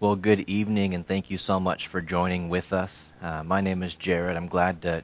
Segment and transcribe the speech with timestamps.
[0.00, 2.92] Well, good evening, and thank you so much for joining with us.
[3.20, 4.36] Uh, my name is Jarrod.
[4.36, 5.02] I'm glad to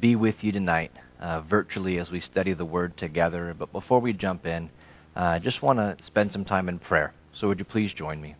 [0.00, 0.90] be with you tonight,
[1.20, 3.54] uh, virtually, as we study the Word together.
[3.58, 4.70] But before we jump in,
[5.14, 7.12] uh, I just want to spend some time in prayer.
[7.34, 8.34] So, would you please join me?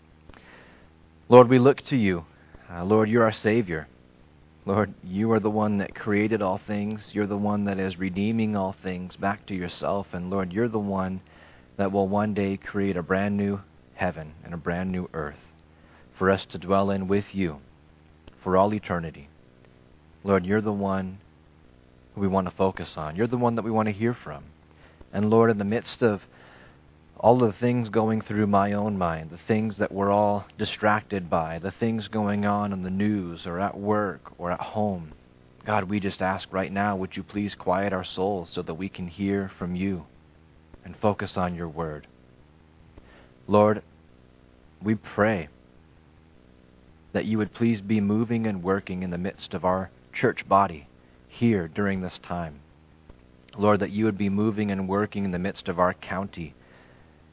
[1.28, 2.24] Lord, we look to you.
[2.72, 3.86] Uh, Lord, you're our Savior.
[4.64, 7.10] Lord, you are the one that created all things.
[7.12, 10.06] You're the one that is redeeming all things back to yourself.
[10.14, 11.20] And Lord, you're the one
[11.76, 13.60] that will one day create a brand new
[13.92, 15.51] heaven and a brand new earth
[16.18, 17.60] for us to dwell in with you
[18.42, 19.28] for all eternity.
[20.24, 21.18] Lord, you're the one
[22.14, 23.16] who we want to focus on.
[23.16, 24.44] You're the one that we want to hear from.
[25.12, 26.22] And Lord, in the midst of
[27.18, 31.58] all the things going through my own mind, the things that we're all distracted by,
[31.58, 35.12] the things going on in the news or at work or at home,
[35.64, 38.88] God, we just ask right now, would you please quiet our souls so that we
[38.88, 40.04] can hear from you
[40.84, 42.08] and focus on your word?
[43.46, 43.82] Lord,
[44.82, 45.48] we pray
[47.12, 50.86] that you would please be moving and working in the midst of our church body
[51.28, 52.60] here during this time.
[53.56, 56.54] Lord, that you would be moving and working in the midst of our county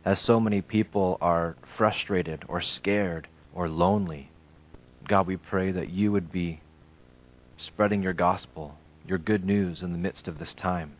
[0.06, 4.30] as so many people are frustrated or scared or lonely.
[5.08, 6.61] God, we pray that you would be
[7.58, 10.94] spreading your gospel, your good news in the midst of this time.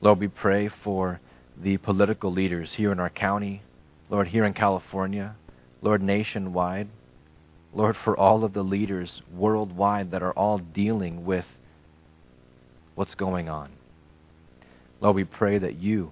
[0.00, 1.20] Lord, we pray for
[1.56, 3.62] the political leaders here in our county,
[4.10, 5.34] Lord, here in California,
[5.82, 6.88] Lord, nationwide.
[7.78, 11.44] Lord, for all of the leaders worldwide that are all dealing with
[12.96, 13.70] what's going on.
[15.00, 16.10] Lord, we pray that you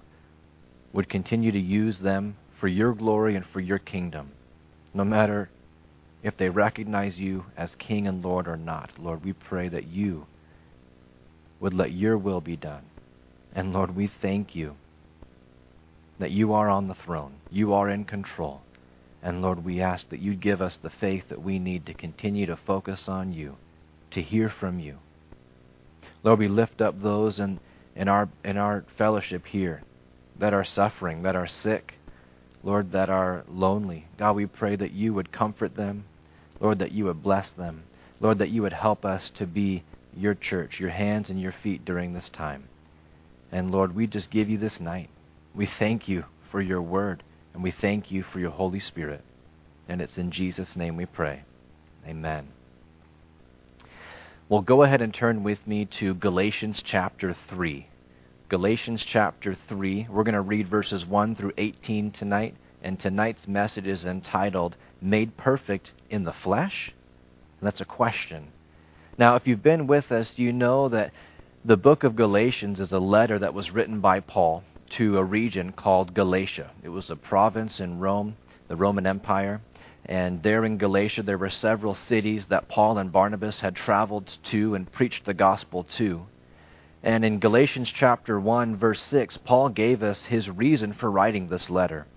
[0.93, 4.31] would continue to use them for your glory and for your kingdom,
[4.93, 5.49] no matter
[6.23, 8.89] if they recognize you as King and Lord or not.
[8.97, 10.25] Lord, we pray that you
[11.59, 12.85] would let your will be done.
[13.53, 14.77] And Lord, we thank you
[16.17, 18.61] that you are on the throne, you are in control.
[19.21, 22.45] And Lord, we ask that you'd give us the faith that we need to continue
[22.45, 23.55] to focus on you,
[24.11, 24.97] to hear from you.
[26.23, 27.59] Lord, we lift up those in,
[27.95, 29.81] in, our, in our fellowship here
[30.39, 31.95] that are suffering, that are sick,
[32.63, 34.05] Lord, that are lonely.
[34.17, 36.05] God, we pray that you would comfort them.
[36.59, 37.83] Lord, that you would bless them.
[38.19, 39.83] Lord, that you would help us to be
[40.15, 42.63] your church, your hands and your feet during this time.
[43.51, 45.09] And Lord, we just give you this night.
[45.53, 47.23] We thank you for your word.
[47.57, 49.21] And we thank you for your Holy Spirit.
[49.89, 51.41] And it's in Jesus' name we pray.
[52.07, 52.49] Amen.
[54.47, 57.87] Well, go ahead and turn with me to Galatians chapter 3.
[58.47, 60.05] Galatians chapter 3.
[60.07, 62.53] We're going to read verses 1 through 18 tonight.
[62.83, 66.93] And tonight's message is entitled, Made Perfect in the Flesh?
[67.59, 68.49] that's a question.
[69.17, 71.11] Now, if you've been with us, you know that
[71.65, 75.71] the book of Galatians is a letter that was written by Paul to a region
[75.71, 76.71] called Galatia.
[76.83, 78.35] It was a province in Rome,
[78.67, 79.61] the Roman Empire.
[80.05, 84.75] And there in Galatia, there were several cities that Paul and Barnabas had traveled to
[84.75, 86.27] and preached the gospel to.
[87.03, 91.69] And in Galatians chapter 1, verse 6, Paul gave us his reason for writing this
[91.69, 92.07] letter.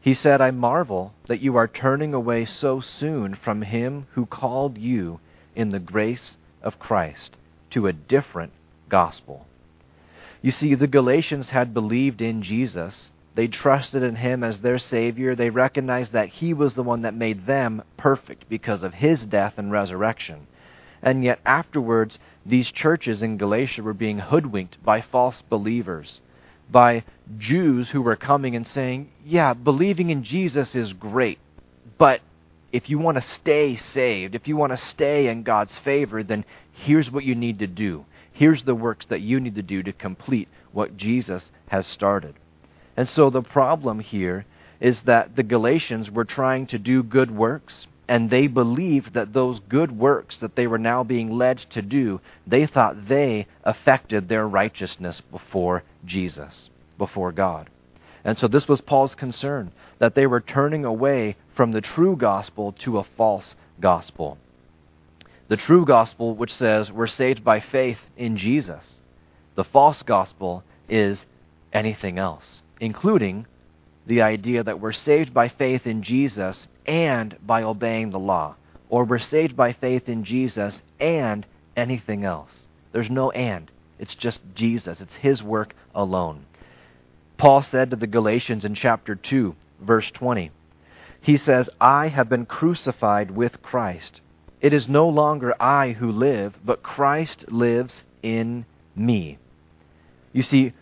[0.00, 4.78] He said, I marvel that you are turning away so soon from him who called
[4.78, 5.20] you
[5.54, 7.36] in the grace of Christ
[7.70, 8.52] to a different
[8.88, 9.46] gospel
[10.42, 13.12] you see, the Galatians had believed in Jesus.
[13.34, 15.34] They trusted in him as their Savior.
[15.34, 19.54] They recognized that he was the one that made them perfect because of his death
[19.58, 20.46] and resurrection.
[21.02, 26.20] And yet, afterwards, these churches in Galatia were being hoodwinked by false believers,
[26.70, 27.04] by
[27.36, 31.38] Jews who were coming and saying, Yeah, believing in Jesus is great,
[31.98, 32.20] but
[32.72, 36.44] if you want to stay saved, if you want to stay in God's favor, then
[36.72, 38.04] here's what you need to do.
[38.36, 42.34] Here's the works that you need to do to complete what Jesus has started.
[42.94, 44.44] And so the problem here
[44.78, 49.60] is that the Galatians were trying to do good works, and they believed that those
[49.60, 54.46] good works that they were now being led to do, they thought they affected their
[54.46, 56.68] righteousness before Jesus,
[56.98, 57.70] before God.
[58.22, 62.72] And so this was Paul's concern, that they were turning away from the true gospel
[62.80, 64.36] to a false gospel
[65.48, 69.00] the true gospel, which says we're saved by faith in Jesus.
[69.54, 71.24] The false gospel is
[71.72, 73.46] anything else, including
[74.06, 78.54] the idea that we're saved by faith in Jesus and by obeying the law,
[78.88, 81.46] or we're saved by faith in Jesus and
[81.76, 82.50] anything else.
[82.92, 83.70] There's no and.
[83.98, 85.00] It's just Jesus.
[85.00, 86.44] It's His work alone.
[87.38, 90.50] Paul said to the Galatians in chapter 2, verse 20,
[91.20, 94.20] he says, I have been crucified with Christ.
[94.60, 98.64] It is no longer I who live, but Christ lives in
[98.94, 99.38] me.
[100.32, 100.72] You see,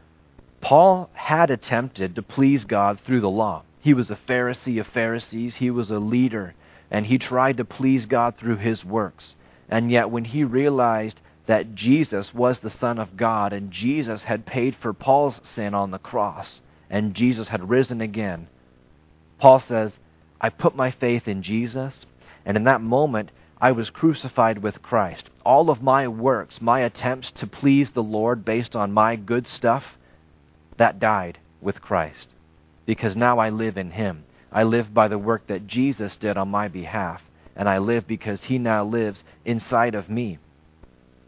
[0.61, 3.62] Paul had attempted to please God through the law.
[3.81, 6.55] He was a Pharisee of Pharisees, he was a leader,
[6.91, 9.37] and he tried to please God through his works.
[9.69, 14.47] And yet, when he realized that Jesus was the Son of God and Jesus had
[14.47, 18.49] paid for Paul's sin on the cross and Jesus had risen again,
[19.38, 19.99] Paul says,
[20.41, 22.06] I put my faith in Jesus,
[22.47, 23.31] and in that moment,
[23.64, 25.31] I was crucified with Christ.
[25.43, 29.96] All of my works, my attempts to please the Lord based on my good stuff,
[30.76, 32.28] that died with Christ.
[32.84, 34.25] Because now I live in Him.
[34.52, 37.22] I live by the work that Jesus did on my behalf,
[37.56, 40.37] and I live because He now lives inside of me.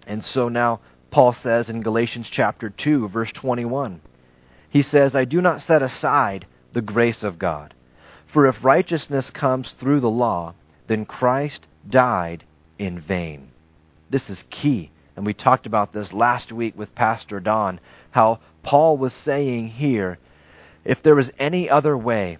[0.06, 0.80] And so now
[1.10, 4.02] Paul says in Galatians chapter 2, verse 21,
[4.68, 6.44] he says, I do not set aside
[6.74, 7.72] the grace of God.
[8.26, 10.52] For if righteousness comes through the law,
[10.86, 12.44] then Christ died
[12.78, 13.48] in vain.
[14.10, 14.90] This is key.
[15.16, 17.80] And we talked about this last week with Pastor Don,
[18.10, 20.18] how Paul was saying here
[20.84, 22.38] if there was any other way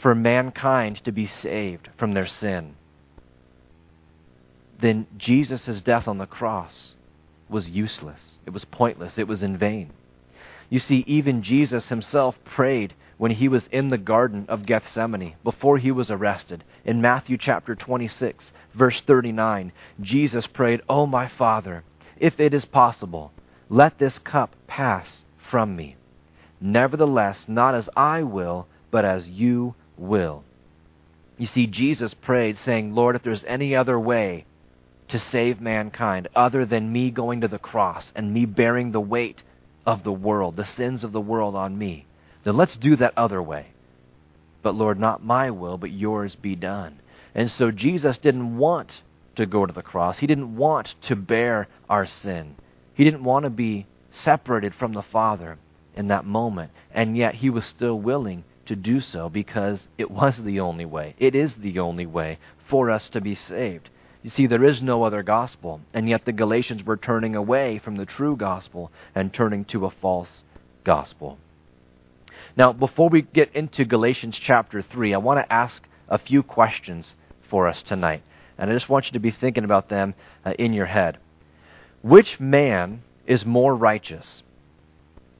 [0.00, 2.74] for mankind to be saved from their sin,
[4.80, 6.94] then Jesus' death on the cross
[7.48, 8.38] was useless.
[8.46, 9.18] It was pointless.
[9.18, 9.90] It was in vain.
[10.70, 15.78] You see, even Jesus himself prayed when he was in the Garden of Gethsemane before
[15.78, 16.64] he was arrested.
[16.84, 19.70] In Matthew chapter 26, verse 39,
[20.00, 21.84] Jesus prayed, Oh, my Father,
[22.18, 23.30] if it is possible,
[23.68, 25.94] let this cup pass from me.
[26.60, 30.42] Nevertheless, not as I will, but as you will.
[31.38, 34.46] You see, Jesus prayed, saying, Lord, if there's any other way
[35.10, 39.44] to save mankind other than me going to the cross and me bearing the weight
[39.86, 42.04] of the world, the sins of the world on me,
[42.44, 43.68] then let's do that other way.
[44.62, 47.00] But Lord, not my will, but yours be done.
[47.34, 49.02] And so Jesus didn't want
[49.36, 50.18] to go to the cross.
[50.18, 52.56] He didn't want to bear our sin.
[52.94, 55.58] He didn't want to be separated from the Father
[55.96, 56.70] in that moment.
[56.92, 61.14] And yet he was still willing to do so because it was the only way.
[61.18, 62.38] It is the only way
[62.68, 63.88] for us to be saved.
[64.22, 67.96] You see, there is no other gospel, and yet the Galatians were turning away from
[67.96, 70.44] the true gospel and turning to a false
[70.84, 71.38] gospel.
[72.56, 77.14] Now, before we get into Galatians chapter 3, I want to ask a few questions
[77.48, 78.22] for us tonight.
[78.58, 80.14] And I just want you to be thinking about them
[80.44, 81.18] uh, in your head.
[82.02, 84.42] Which man is more righteous?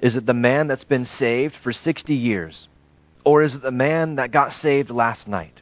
[0.00, 2.68] Is it the man that's been saved for 60 years?
[3.24, 5.60] Or is it the man that got saved last night?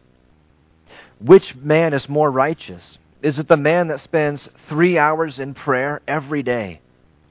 [1.21, 2.99] Which man is more righteous?
[3.23, 6.81] Is it the man that spends three hours in prayer every day?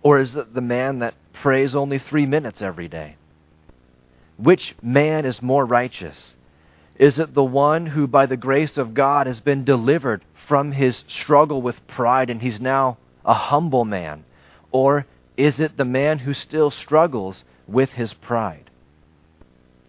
[0.03, 3.15] Or is it the man that prays only three minutes every day?
[4.41, 6.37] Which man is more righteous?
[6.95, 11.03] Is it the one who, by the grace of God, has been delivered from his
[11.09, 14.23] struggle with pride and he's now a humble man?
[14.71, 15.05] Or
[15.35, 18.69] is it the man who still struggles with his pride?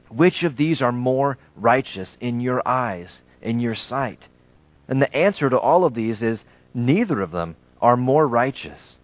[0.09, 4.27] Which of these are more righteous in your eyes, in your sight?
[4.89, 6.43] And the answer to all of these is
[6.75, 8.99] neither of them are more righteous.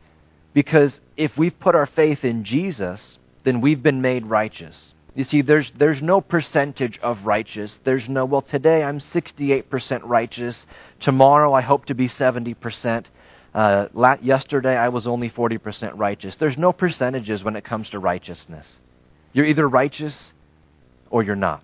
[0.53, 4.93] Because if we've put our faith in Jesus, then we've been made righteous.
[5.17, 7.81] You see, there's, there's no percentage of righteous.
[7.85, 10.67] There's no, well, today I'm 68% righteous.
[11.01, 13.07] Tomorrow I hope to be 70%.
[13.55, 13.89] Uh,
[14.21, 16.37] yesterday I was only 40% righteous.
[16.37, 18.67] There's no percentages when it comes to righteousness.
[19.33, 20.35] You're either righteous
[21.09, 21.63] or you're not.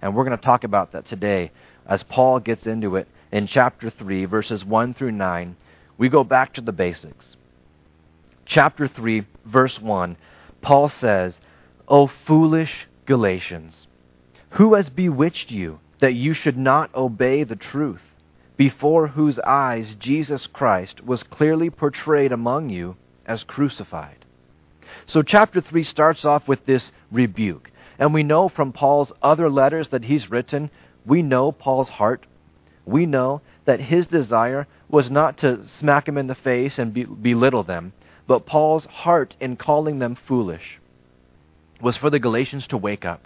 [0.00, 1.52] And we're going to talk about that today
[1.86, 5.54] as Paul gets into it in chapter 3, verses 1 through 9,
[5.98, 7.36] we go back to the basics.
[8.46, 10.16] Chapter 3, verse 1,
[10.62, 11.38] Paul says,
[11.90, 13.86] O foolish Galatians,
[14.50, 18.02] who has bewitched you that you should not obey the truth,
[18.58, 24.26] before whose eyes Jesus Christ was clearly portrayed among you as crucified?
[25.06, 27.70] So, chapter 3 starts off with this rebuke.
[27.98, 30.70] And we know from Paul's other letters that he's written
[31.06, 32.26] we know Paul's heart.
[32.84, 37.04] We know that his desire was not to smack them in the face and be,
[37.04, 37.94] belittle them,
[38.26, 40.78] but Paul's heart in calling them foolish
[41.80, 43.22] was for the Galatians to wake up.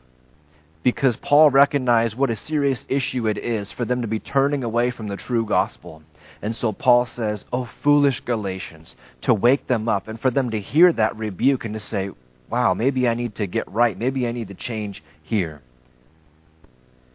[0.82, 4.90] Because Paul recognized what a serious issue it is for them to be turning away
[4.90, 6.02] from the true gospel.
[6.42, 10.61] And so Paul says, Oh, foolish Galatians, to wake them up and for them to
[10.61, 12.11] hear that rebuke and to say,
[12.50, 13.97] Wow, maybe I need to get right.
[13.97, 15.62] Maybe I need to change here.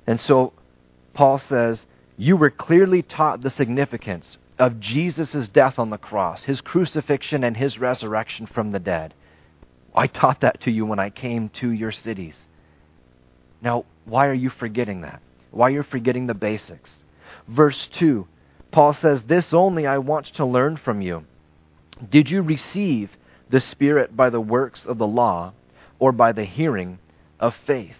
[0.07, 0.53] And so
[1.13, 6.61] Paul says, You were clearly taught the significance of Jesus' death on the cross, his
[6.61, 9.13] crucifixion, and his resurrection from the dead.
[9.97, 12.35] I taught that to you when I came to your cities.
[13.63, 15.21] Now, why are you forgetting that?
[15.49, 16.91] Why are you forgetting the basics?
[17.47, 18.27] Verse 2,
[18.71, 21.25] Paul says, This only I want to learn from you.
[22.11, 23.09] Did you receive
[23.49, 25.53] the Spirit by the works of the law
[25.97, 26.99] or by the hearing
[27.39, 27.95] of faith?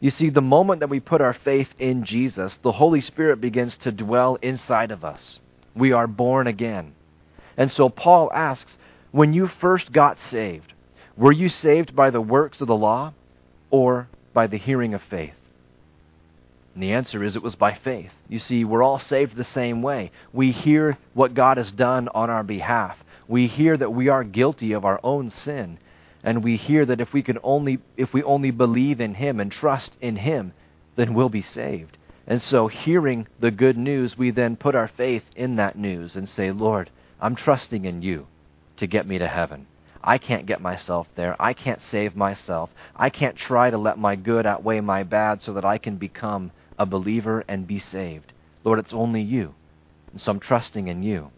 [0.00, 3.76] You see, the moment that we put our faith in Jesus, the Holy Spirit begins
[3.78, 5.40] to dwell inside of us.
[5.74, 6.94] We are born again.
[7.58, 8.78] And so Paul asks,
[9.12, 10.72] when you first got saved,
[11.16, 13.12] were you saved by the works of the law
[13.70, 15.34] or by the hearing of faith?
[16.74, 18.12] And the answer is it was by faith.
[18.28, 20.12] You see, we're all saved the same way.
[20.32, 23.02] We hear what God has done on our behalf.
[23.26, 25.78] We hear that we are guilty of our own sin,
[26.22, 29.50] and we hear that if we can only if we only believe in him and
[29.50, 30.52] trust in him,
[30.94, 31.96] then we'll be saved.
[32.26, 36.28] And so hearing the good news, we then put our faith in that news and
[36.28, 36.90] say, "Lord,
[37.20, 38.26] I'm trusting in you
[38.80, 39.66] to get me to heaven.
[40.02, 41.36] I can't get myself there.
[41.38, 42.70] I can't save myself.
[42.96, 46.50] I can't try to let my good outweigh my bad so that I can become
[46.78, 48.32] a believer and be saved.
[48.64, 49.54] Lord, it's only you.
[50.12, 51.30] And so I'm trusting in you.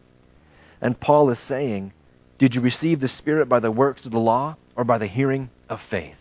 [0.81, 1.93] And Paul is saying,
[2.39, 5.51] Did you receive the Spirit by the works of the law or by the hearing
[5.69, 6.17] of faith?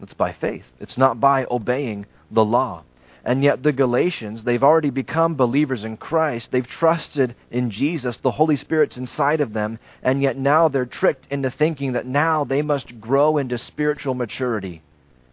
[0.00, 0.64] It's by faith.
[0.78, 2.84] It's not by obeying the law.
[3.24, 6.50] And yet, the Galatians, they've already become believers in Christ.
[6.50, 8.16] They've trusted in Jesus.
[8.16, 9.78] The Holy Spirit's inside of them.
[10.02, 14.82] And yet, now they're tricked into thinking that now they must grow into spiritual maturity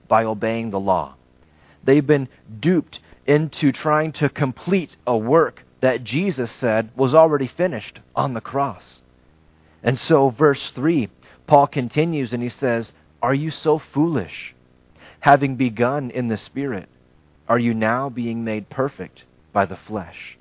[0.08, 1.16] by obeying the law.
[1.84, 2.28] They've been
[2.60, 8.42] duped into trying to complete a work that Jesus said was already finished on the
[8.42, 9.02] cross.
[9.82, 11.10] And so, verse 3,
[11.48, 12.92] Paul continues and he says,
[13.22, 14.54] Are you so foolish?
[15.22, 16.90] Having begun in the Spirit,
[17.50, 20.38] are you now being made perfect by the flesh?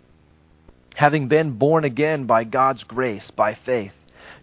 [0.94, 3.92] Having been born again by God's grace, by faith,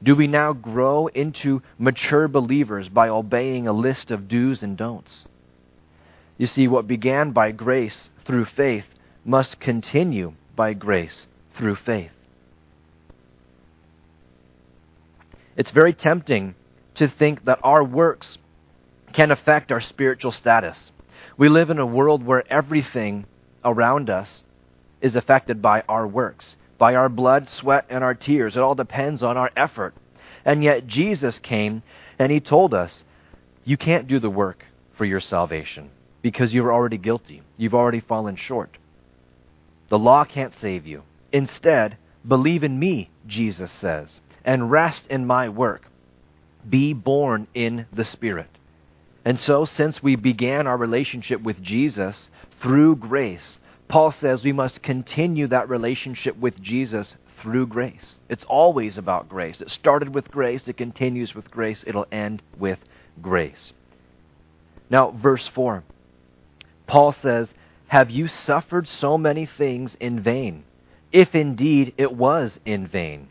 [0.02, 5.26] do we now grow into mature believers by obeying a list of do's and don'ts?
[6.38, 8.86] You see, what began by grace through faith
[9.24, 12.12] must continue by grace through faith.
[15.56, 16.56] It's very tempting
[16.96, 18.38] to think that our works
[19.14, 20.92] can affect our spiritual status.
[21.38, 23.26] We live in a world where everything
[23.64, 24.46] around us
[25.02, 28.56] is affected by our works, by our blood, sweat, and our tears.
[28.56, 29.94] It all depends on our effort.
[30.46, 31.84] And yet Jesus came
[32.18, 33.04] and he told us,
[33.66, 34.64] you can't do the work
[34.98, 35.90] for your salvation
[36.22, 37.42] because you're already guilty.
[37.58, 38.78] You've already fallen short.
[39.90, 41.04] The law can't save you.
[41.32, 45.84] Instead, believe in me, Jesus says, and rest in my work.
[46.68, 48.48] Be born in the Spirit.
[49.26, 52.30] And so, since we began our relationship with Jesus
[52.62, 58.20] through grace, Paul says we must continue that relationship with Jesus through grace.
[58.30, 59.62] It's always about grace.
[59.62, 62.80] It started with grace, it continues with grace, it'll end with
[63.22, 63.74] grace.
[64.90, 65.84] Now, verse 4.
[66.86, 67.52] Paul says,
[67.88, 70.64] Have you suffered so many things in vain?
[71.12, 73.30] If indeed it was in vain.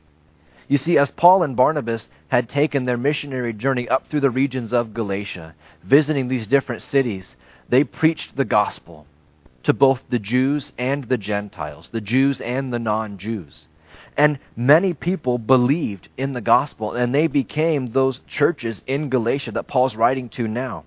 [0.68, 4.72] You see, as Paul and Barnabas had taken their missionary journey up through the regions
[4.72, 7.36] of Galatia, visiting these different cities,
[7.68, 9.06] they preached the gospel
[9.64, 13.66] to both the Jews and the Gentiles, the Jews and the non Jews.
[14.16, 19.66] And many people believed in the gospel, and they became those churches in Galatia that
[19.66, 20.84] Paul's writing to now.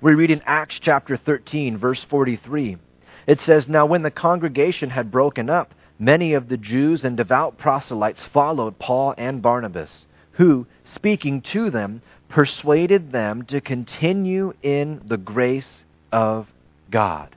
[0.00, 2.78] We read in Acts chapter 13, verse 43.
[3.26, 7.58] It says, Now when the congregation had broken up, many of the Jews and devout
[7.58, 15.16] proselytes followed Paul and Barnabas, who, speaking to them, persuaded them to continue in the
[15.16, 16.48] grace of
[16.90, 17.34] God.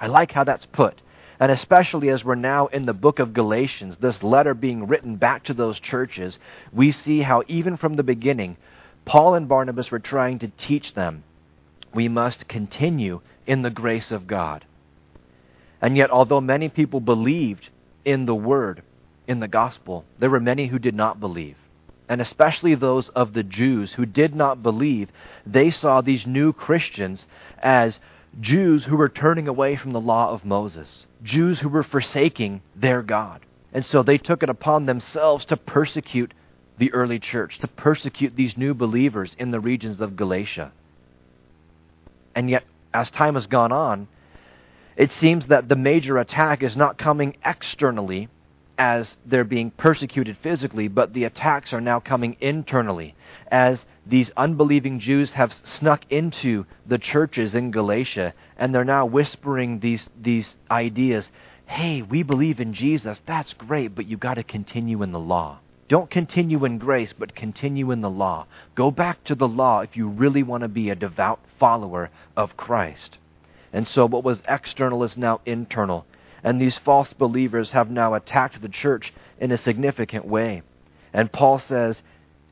[0.00, 1.00] I like how that's put.
[1.38, 5.44] And especially as we're now in the book of Galatians, this letter being written back
[5.44, 6.38] to those churches,
[6.72, 8.56] we see how even from the beginning,
[9.04, 11.22] Paul and Barnabas were trying to teach them
[11.92, 14.64] we must continue in the grace of God.
[15.80, 17.68] And yet, although many people believed
[18.04, 18.82] in the word,
[19.26, 21.56] in the gospel, there were many who did not believe.
[22.08, 25.10] And especially those of the Jews who did not believe,
[25.46, 27.26] they saw these new Christians
[27.62, 28.00] as
[28.40, 33.02] Jews who were turning away from the law of Moses, Jews who were forsaking their
[33.02, 33.40] God.
[33.72, 36.34] And so they took it upon themselves to persecute
[36.78, 40.72] the early church, to persecute these new believers in the regions of Galatia.
[42.34, 44.08] And yet, as time has gone on,
[45.00, 48.28] it seems that the major attack is not coming externally
[48.76, 53.14] as they're being persecuted physically, but the attacks are now coming internally
[53.50, 59.80] as these unbelieving Jews have snuck into the churches in Galatia and they're now whispering
[59.80, 61.30] these, these ideas.
[61.64, 63.22] Hey, we believe in Jesus.
[63.24, 65.60] That's great, but you've got to continue in the law.
[65.88, 68.46] Don't continue in grace, but continue in the law.
[68.74, 72.58] Go back to the law if you really want to be a devout follower of
[72.58, 73.16] Christ.
[73.72, 76.06] And so what was external is now internal.
[76.42, 80.62] And these false believers have now attacked the church in a significant way.
[81.12, 82.02] And Paul says,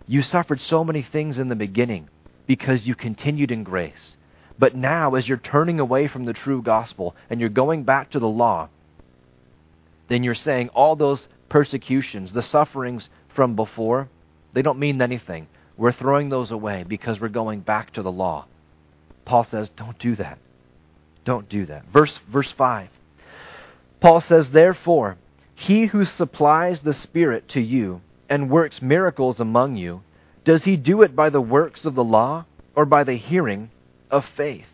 [0.06, 2.08] You suffered so many things in the beginning
[2.46, 4.16] because you continued in grace.
[4.58, 8.18] But now, as you're turning away from the true gospel and you're going back to
[8.18, 8.68] the law,
[10.08, 14.08] then you're saying all those persecutions, the sufferings from before,
[14.52, 15.46] they don't mean anything.
[15.76, 18.46] We're throwing those away because we're going back to the law.
[19.24, 20.38] Paul says, don't do that.
[21.28, 21.84] Don't do that.
[21.92, 22.88] Verse, verse 5.
[24.00, 25.18] Paul says, Therefore,
[25.54, 30.00] he who supplies the Spirit to you and works miracles among you,
[30.46, 33.70] does he do it by the works of the law or by the hearing
[34.10, 34.64] of faith?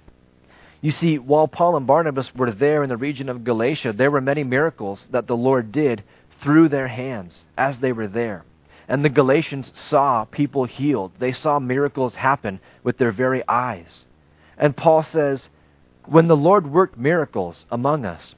[0.80, 4.20] You see, while Paul and Barnabas were there in the region of Galatia, there were
[4.20, 6.04] many miracles that the Lord did
[6.40, 8.44] through their hands as they were there.
[8.86, 11.10] And the Galatians saw people healed.
[11.18, 14.06] They saw miracles happen with their very eyes.
[14.56, 15.48] And Paul says,
[16.06, 18.34] when the Lord worked miracles among us,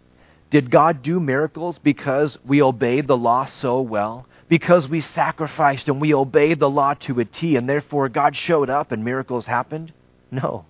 [0.51, 4.27] did God do miracles because we obeyed the law so well?
[4.49, 8.71] Because we sacrificed and we obeyed the law to a T, and therefore God showed
[8.71, 9.93] up and miracles happened?
[10.31, 10.65] No.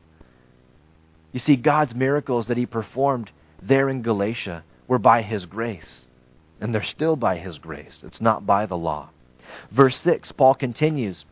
[1.33, 3.31] You see, God's miracles that He performed
[3.62, 6.07] there in Galatia were by His grace.
[6.61, 8.00] And they're still by His grace.
[8.03, 9.11] It's not by the law.
[9.71, 11.26] Verse 6, Paul continues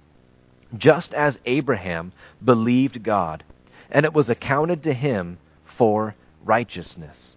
[0.77, 2.13] Just as Abraham
[2.45, 3.45] believed God,
[3.91, 5.39] and it was accounted to him
[5.77, 6.15] for
[6.45, 7.37] righteousness.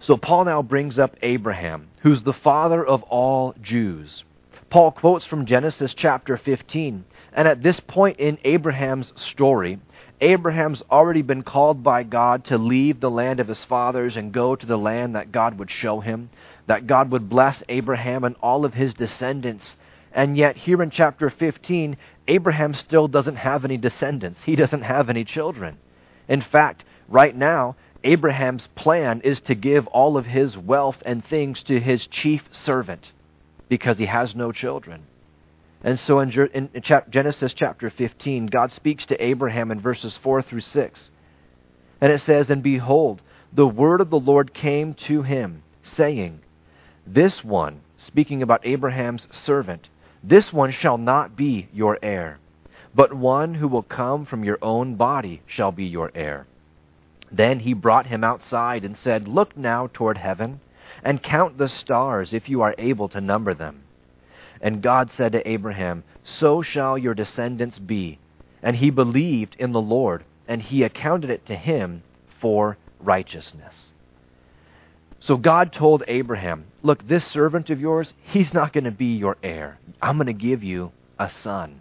[0.00, 4.24] So Paul now brings up Abraham, who's the father of all Jews.
[4.68, 7.04] Paul quotes from Genesis chapter 15,
[7.34, 9.78] and at this point in Abraham's story,
[10.20, 14.54] Abraham's already been called by God to leave the land of his fathers and go
[14.54, 16.30] to the land that God would show him,
[16.66, 19.76] that God would bless Abraham and all of his descendants.
[20.12, 21.96] And yet, here in chapter 15,
[22.28, 24.40] Abraham still doesn't have any descendants.
[24.44, 25.78] He doesn't have any children.
[26.28, 31.62] In fact, right now, Abraham's plan is to give all of his wealth and things
[31.64, 33.12] to his chief servant
[33.68, 35.02] because he has no children.
[35.84, 36.30] And so in,
[37.10, 41.10] Genesis chapter 15, God speaks to Abraham in verses 4 through 6.
[42.00, 46.40] And it says, And behold, the word of the Lord came to him, saying,
[47.06, 49.88] This one, speaking about Abraham's servant,
[50.22, 52.38] this one shall not be your heir,
[52.94, 56.46] but one who will come from your own body shall be your heir.
[57.32, 60.60] Then he brought him outside and said, Look now toward heaven,
[61.02, 63.82] and count the stars, if you are able to number them.
[64.60, 68.18] And God said to Abraham, So shall your descendants be.
[68.62, 72.02] And he believed in the Lord, and he accounted it to him
[72.40, 73.92] for righteousness.
[75.20, 79.36] So God told Abraham, Look, this servant of yours, he's not going to be your
[79.42, 79.78] heir.
[80.00, 81.80] I'm going to give you a son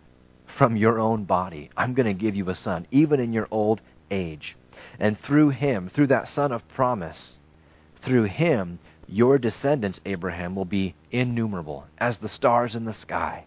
[0.57, 1.69] from your own body.
[1.75, 4.55] I'm going to give you a son, even in your old age.
[4.99, 7.39] And through him, through that son of promise,
[8.03, 13.45] through him, your descendants, Abraham, will be innumerable as the stars in the sky.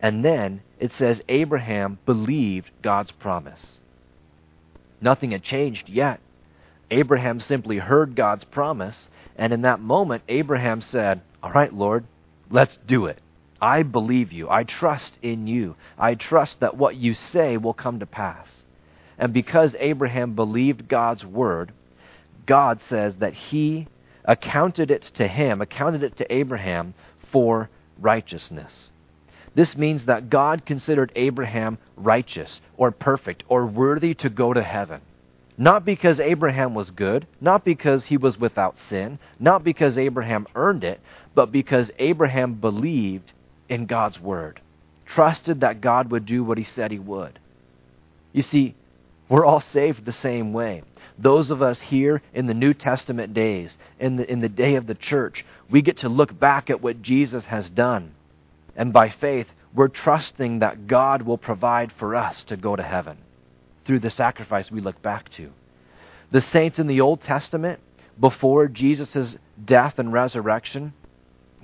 [0.00, 3.78] And then it says Abraham believed God's promise.
[5.00, 6.20] Nothing had changed yet.
[6.90, 12.04] Abraham simply heard God's promise, and in that moment, Abraham said, All right, Lord,
[12.50, 13.18] let's do it.
[13.60, 14.50] I believe you.
[14.50, 15.76] I trust in you.
[15.96, 18.61] I trust that what you say will come to pass.
[19.18, 21.72] And because Abraham believed God's word,
[22.46, 23.86] God says that he
[24.24, 26.94] accounted it to him, accounted it to Abraham
[27.30, 28.90] for righteousness.
[29.54, 35.02] This means that God considered Abraham righteous or perfect or worthy to go to heaven.
[35.58, 40.82] Not because Abraham was good, not because he was without sin, not because Abraham earned
[40.82, 41.00] it,
[41.34, 43.30] but because Abraham believed
[43.68, 44.60] in God's word,
[45.06, 47.38] trusted that God would do what he said he would.
[48.32, 48.74] You see,
[49.32, 50.82] we're all saved the same way.
[51.18, 54.86] Those of us here in the New Testament days, in the, in the day of
[54.86, 58.12] the church, we get to look back at what Jesus has done.
[58.76, 63.16] And by faith, we're trusting that God will provide for us to go to heaven
[63.86, 65.50] through the sacrifice we look back to.
[66.30, 67.80] The saints in the Old Testament,
[68.20, 70.92] before Jesus' death and resurrection,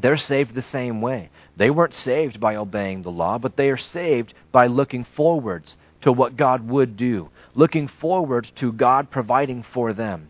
[0.01, 1.29] they're saved the same way.
[1.59, 6.13] They weren't saved by obeying the law, but they are saved by looking forwards to
[6.13, 10.29] what God would do, looking forward to God providing for them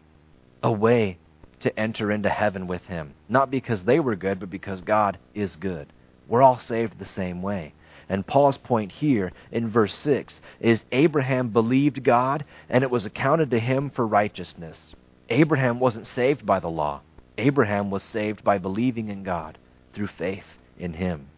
[0.62, 1.18] a way
[1.60, 3.14] to enter into heaven with Him.
[3.28, 5.92] Not because they were good, but because God is good.
[6.26, 7.74] We're all saved the same way.
[8.08, 13.50] And Paul's point here in verse 6 is Abraham believed God, and it was accounted
[13.50, 14.94] to him for righteousness.
[15.28, 17.02] Abraham wasn't saved by the law.
[17.36, 19.58] Abraham was saved by believing in God
[19.92, 20.46] through faith
[20.78, 21.28] in him.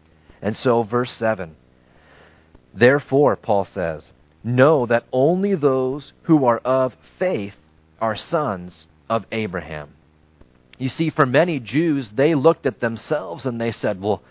[0.41, 1.55] And so, verse 7
[2.73, 4.09] Therefore, Paul says,
[4.43, 7.55] know that only those who are of faith
[7.99, 9.89] are sons of Abraham.
[10.77, 14.21] You see, for many Jews, they looked at themselves and they said, Well,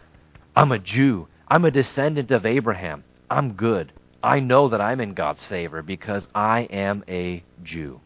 [0.56, 1.28] I'm a Jew.
[1.46, 3.04] I'm a descendant of Abraham.
[3.30, 3.92] I'm good.
[4.22, 8.00] I know that I'm in God's favor because I am a Jew.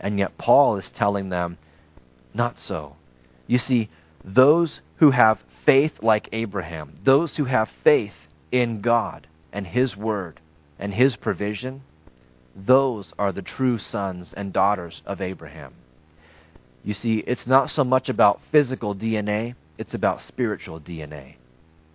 [0.00, 1.58] And yet Paul is telling them,
[2.34, 2.96] not so.
[3.46, 3.88] You see,
[4.24, 8.14] those who have faith like Abraham, those who have faith
[8.50, 10.40] in God and His Word
[10.78, 11.82] and His provision,
[12.54, 15.74] those are the true sons and daughters of Abraham.
[16.84, 21.34] You see, it's not so much about physical DNA, it's about spiritual DNA.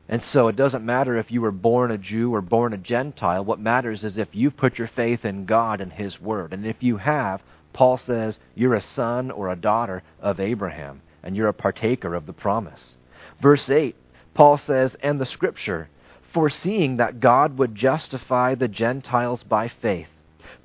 [0.09, 3.45] And so it doesn't matter if you were born a Jew or born a Gentile.
[3.45, 6.51] What matters is if you've put your faith in God and His Word.
[6.51, 7.41] And if you have,
[7.71, 12.25] Paul says you're a son or a daughter of Abraham, and you're a partaker of
[12.25, 12.97] the promise.
[13.41, 13.95] Verse 8,
[14.33, 15.87] Paul says, And the Scripture,
[16.33, 20.07] foreseeing that God would justify the Gentiles by faith,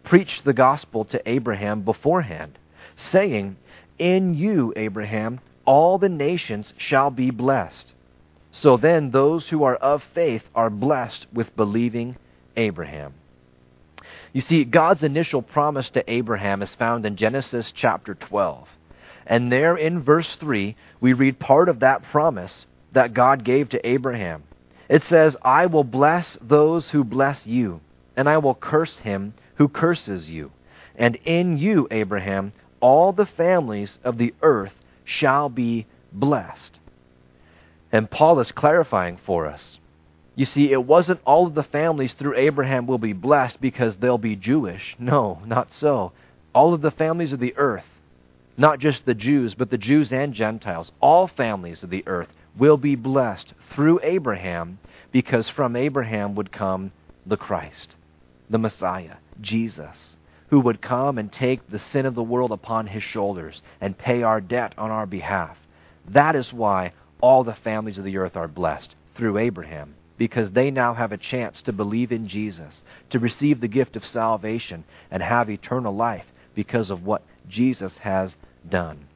[0.05, 2.59] preached the gospel to Abraham beforehand,
[2.97, 3.57] saying,
[3.99, 7.93] In you, Abraham, all the nations shall be blessed.
[8.53, 12.17] So then, those who are of faith are blessed with believing
[12.57, 13.13] Abraham.
[14.33, 18.69] You see, God's initial promise to Abraham is found in Genesis chapter 12.
[19.27, 23.87] And there in verse 3, we read part of that promise that God gave to
[23.87, 24.45] Abraham.
[24.89, 27.81] It says, I will bless those who bless you,
[28.17, 30.53] and I will curse him who curses you.
[30.97, 34.73] And in you, Abraham, all the families of the earth
[35.05, 36.79] shall be blessed.
[37.93, 39.79] And Paul is clarifying for us.
[40.35, 44.19] You see, it wasn't all of the families through Abraham will be blessed because they'll
[44.19, 44.95] be Jewish.
[44.99, 46.13] No, not so.
[46.55, 47.87] All of the families of the earth,
[48.59, 52.77] not just the Jews, but the Jews and Gentiles, all families of the earth will
[52.77, 54.79] be blessed through Abraham
[55.13, 56.93] because from Abraham would come
[57.25, 57.95] the Christ,
[58.49, 60.17] the Messiah, Jesus,
[60.49, 64.23] who would come and take the sin of the world upon his shoulders and pay
[64.23, 65.57] our debt on our behalf.
[66.09, 70.71] That is why all the families of the earth are blessed through Abraham because they
[70.71, 75.23] now have a chance to believe in Jesus, to receive the gift of salvation, and
[75.23, 78.35] have eternal life because of what Jesus has
[78.69, 79.07] done.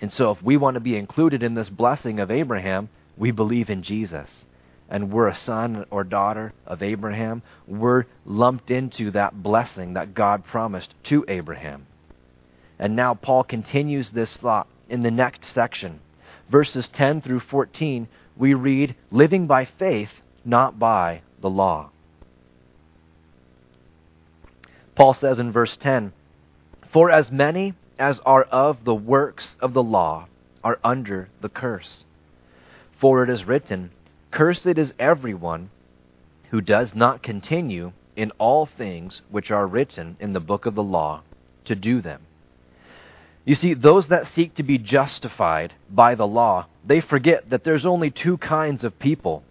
[0.00, 3.70] And so, if we want to be included in this blessing of Abraham, we believe
[3.70, 4.44] in Jesus.
[4.88, 7.42] And we're a son or daughter of Abraham.
[7.66, 11.86] We're lumped into that blessing that God promised to Abraham.
[12.78, 16.00] And now Paul continues this thought in the next section.
[16.50, 18.06] Verses 10 through 14,
[18.36, 20.10] we read, Living by faith,
[20.44, 21.90] not by the law.
[24.94, 26.12] Paul says in verse 10,
[26.92, 30.26] For as many as are of the works of the law
[30.62, 32.04] are under the curse.
[32.98, 33.90] For it is written,
[34.30, 35.70] Cursed is everyone
[36.50, 40.82] who does not continue in all things which are written in the book of the
[40.82, 41.22] law
[41.64, 42.22] to do them.
[43.44, 47.86] You see, those that seek to be justified by the law, they forget that there's
[47.86, 49.44] only two kinds of people.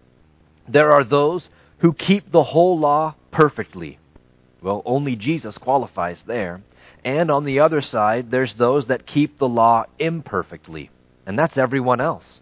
[0.67, 1.47] There are those
[1.79, 3.99] who keep the whole law perfectly.
[4.61, 6.61] Well, only Jesus qualifies there.
[7.05, 10.89] And on the other side, there's those that keep the law imperfectly,
[11.27, 12.41] and that's everyone else.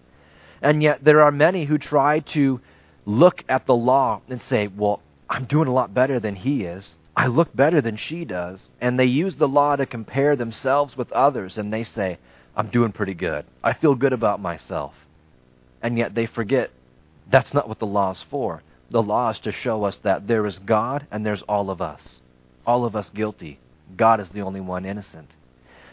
[0.62, 2.62] And yet, there are many who try to
[3.06, 6.96] look at the law and say, well, I'm doing a lot better than he is.
[7.14, 8.72] I look better than she does.
[8.80, 12.18] And they use the law to compare themselves with others, and they say,
[12.56, 13.44] I'm doing pretty good.
[13.62, 14.94] I feel good about myself.
[15.82, 16.72] And yet, they forget
[17.30, 18.64] that's not what the law is for.
[18.90, 22.22] The law is to show us that there is God and there's all of us.
[22.66, 23.60] All of us guilty.
[23.98, 25.30] God is the only one innocent.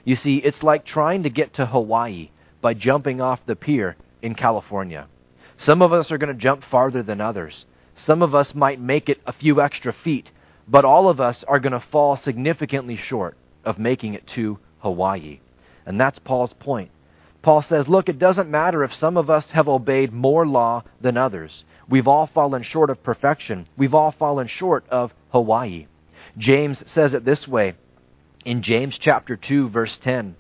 [0.05, 4.35] You see, it's like trying to get to Hawaii by jumping off the pier in
[4.35, 5.07] California.
[5.59, 7.67] Some of us are going to jump farther than others.
[7.97, 10.31] Some of us might make it a few extra feet,
[10.67, 15.41] but all of us are going to fall significantly short of making it to Hawaii.
[15.85, 16.91] And that's Paul's point.
[17.43, 21.17] Paul says, Look, it doesn't matter if some of us have obeyed more law than
[21.17, 21.65] others.
[21.89, 23.67] We've all fallen short of perfection.
[23.77, 25.87] We've all fallen short of Hawaii.
[26.39, 27.75] James says it this way
[28.45, 30.37] in James chapter 2 verse 10.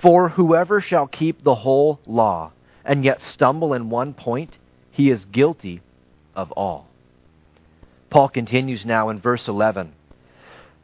[0.00, 2.52] For whoever shall keep the whole law
[2.84, 4.56] and yet stumble in one point,
[4.90, 5.80] he is guilty
[6.34, 6.88] of all.
[8.10, 9.92] Paul continues now in verse 11.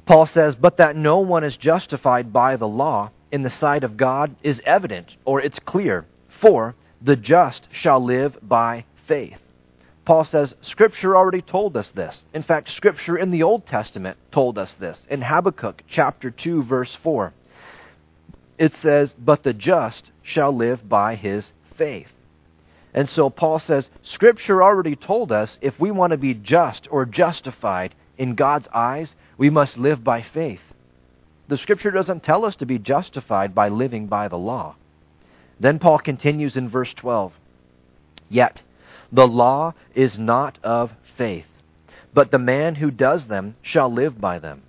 [0.06, 3.96] Paul says, But that no one is justified by the law in the sight of
[3.96, 6.06] God is evident, or it's clear,
[6.40, 9.38] for the just shall live by faith.
[10.08, 12.24] Paul says, Scripture already told us this.
[12.32, 15.06] In fact, Scripture in the Old Testament told us this.
[15.10, 17.34] In Habakkuk chapter 2, verse 4,
[18.56, 22.08] it says, But the just shall live by his faith.
[22.94, 27.04] And so Paul says, Scripture already told us if we want to be just or
[27.04, 30.62] justified in God's eyes, we must live by faith.
[31.48, 34.76] The Scripture doesn't tell us to be justified by living by the law.
[35.60, 37.34] Then Paul continues in verse 12.
[38.30, 38.62] Yet,
[39.12, 41.46] the law is not of faith.
[42.14, 44.62] but the man who does them shall live by them.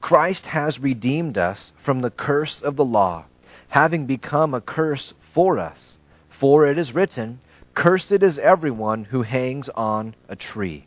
[0.00, 3.24] Christ has redeemed us from the curse of the law,
[3.68, 5.98] having become a curse for us.
[6.30, 7.40] For it is written,
[7.74, 10.86] Cursed is everyone who hangs on a tree.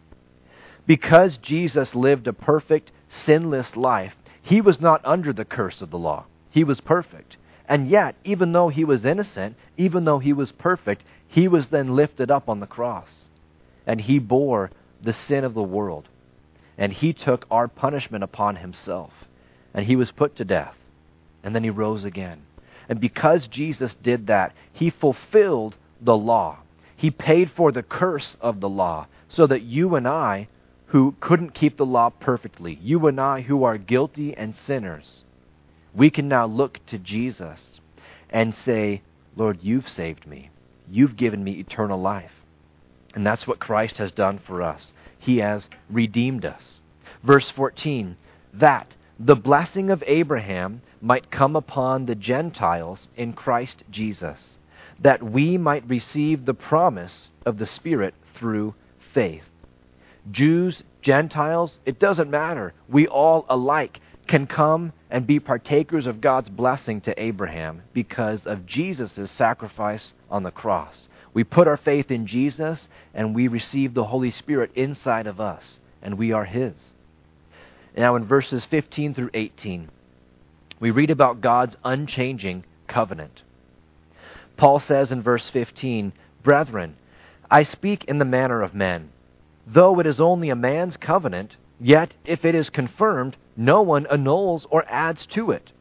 [0.86, 5.97] Because Jesus lived a perfect, sinless life, he was not under the curse of the
[5.99, 6.25] law.
[6.49, 7.36] He was perfect.
[7.67, 11.95] And yet, even though he was innocent, even though he was perfect, he was then
[11.95, 13.27] lifted up on the cross.
[13.85, 16.07] And he bore the sin of the world.
[16.77, 19.11] And he took our punishment upon himself.
[19.73, 20.75] And he was put to death.
[21.43, 22.41] And then he rose again.
[22.89, 26.59] And because Jesus did that, he fulfilled the law.
[26.95, 30.47] He paid for the curse of the law so that you and I,
[30.87, 35.23] who couldn't keep the law perfectly, you and I who are guilty and sinners,
[35.93, 37.79] we can now look to Jesus
[38.29, 39.01] and say,
[39.35, 40.49] Lord, you've saved me.
[40.89, 42.32] You've given me eternal life.
[43.13, 44.93] And that's what Christ has done for us.
[45.19, 46.80] He has redeemed us.
[47.23, 48.15] Verse 14,
[48.54, 54.58] that the blessing of Abraham might come upon the Gentiles in Christ Jesus,
[55.00, 58.76] that we might receive the promise of the Spirit through
[59.13, 59.43] faith.
[60.30, 62.73] Jews, Gentiles, it doesn't matter.
[62.88, 68.65] We all alike can come and be partakers of God's blessing to Abraham because of
[68.65, 71.07] Jesus' sacrifice on the cross.
[71.33, 75.79] We put our faith in Jesus and we receive the Holy Spirit inside of us,
[76.01, 76.73] and we are His.
[77.95, 79.89] Now, in verses 15 through 18,
[80.79, 83.41] we read about God's unchanging covenant.
[84.57, 86.13] Paul says in verse 15,
[86.43, 86.97] Brethren,
[87.49, 89.09] I speak in the manner of men.
[89.65, 94.65] Though it is only a man's covenant, yet if it is confirmed, no one annuls
[94.69, 95.71] or adds to it.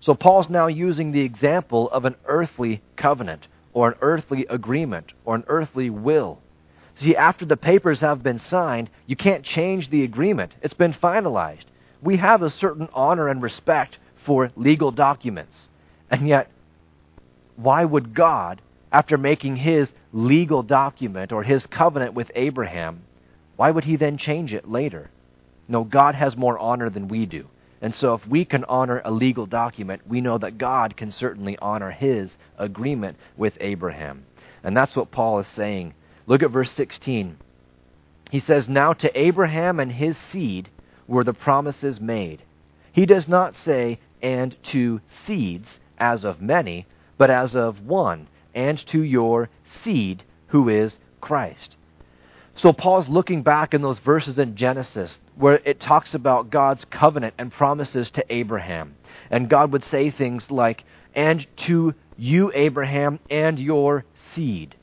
[0.00, 5.34] So Paul's now using the example of an earthly covenant, or an earthly agreement, or
[5.34, 6.38] an earthly will.
[6.96, 10.52] See, after the papers have been signed, you can't change the agreement.
[10.62, 11.64] It's been finalized.
[12.02, 15.68] We have a certain honor and respect for legal documents.
[16.10, 16.50] And yet,
[17.56, 18.60] why would God,
[18.92, 23.02] after making his legal document or his covenant with Abraham,
[23.56, 25.10] why would he then change it later?
[25.68, 27.46] No, God has more honor than we do.
[27.80, 31.56] And so if we can honor a legal document, we know that God can certainly
[31.58, 34.24] honor his agreement with Abraham.
[34.64, 35.94] And that's what Paul is saying
[36.28, 37.38] Look at verse 16.
[38.30, 40.68] He says, Now to Abraham and his seed
[41.06, 42.42] were the promises made.
[42.92, 48.78] He does not say, and to seeds, as of many, but as of one, and
[48.88, 49.48] to your
[49.82, 51.76] seed, who is Christ.
[52.58, 57.34] So Paul's looking back in those verses in Genesis where it talks about God's covenant
[57.38, 58.96] and promises to Abraham.
[59.30, 60.82] And God would say things like,
[61.14, 64.74] and to you, Abraham, and your seed.